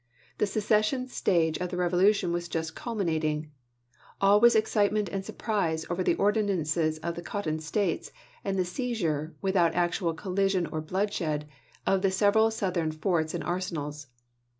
[0.39, 3.51] The se cession stage of the revolution was just culminating.
[4.19, 8.11] All was excitement and surprise over the ordinances of the Cotton States,
[8.43, 11.47] and the seizure, without actual collision or bloodshed,
[11.85, 14.07] of the several Southern forts and arsenals.